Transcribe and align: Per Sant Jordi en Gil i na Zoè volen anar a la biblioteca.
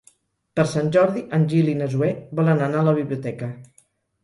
Per 0.59 0.63
Sant 0.71 0.89
Jordi 0.95 1.23
en 1.39 1.45
Gil 1.51 1.69
i 1.75 1.77
na 1.83 1.91
Zoè 1.93 2.11
volen 2.41 2.65
anar 2.71 2.83
a 2.83 2.89
la 2.91 2.97
biblioteca. 3.03 3.55